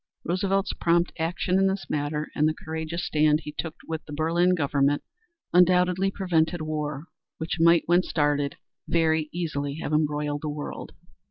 Roosevelt's 0.23 0.73
prompt 0.73 1.11
action 1.19 1.59
in 1.59 1.67
this 1.67 1.85
matter 1.87 2.31
and 2.33 2.47
the 2.49 2.55
courageous 2.55 3.05
stand 3.05 3.41
he 3.41 3.51
took 3.51 3.75
with 3.87 4.03
the 4.05 4.11
Berlin 4.13 4.55
government 4.55 5.03
undoubtedly 5.53 6.09
prevented 6.09 6.63
war, 6.63 7.05
which 7.37 7.59
might, 7.59 7.83
when 7.85 8.01
started, 8.01 8.55
very 8.87 9.29
easily 9.31 9.75
have 9.75 9.93
embroiled 9.93 10.41
the 10.41 10.49
world. 10.49 10.93